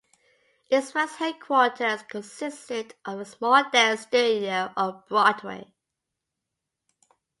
[0.67, 5.71] Its first headquarters consisted of a small dance studio on Broadway.